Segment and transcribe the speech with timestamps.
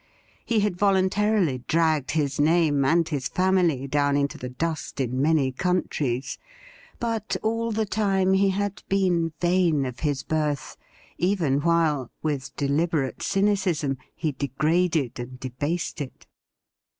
[0.43, 5.51] He had voluntarily dragged his name and his family down into the dust in many
[5.51, 6.39] countries;
[6.99, 10.75] but all the time he had been vain of his birth,
[11.19, 16.25] even while, with deliberate cynicism, he degraded and debased it.